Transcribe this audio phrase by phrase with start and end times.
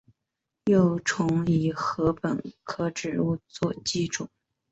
[0.65, 4.27] 幼虫以禾本科植物作寄主。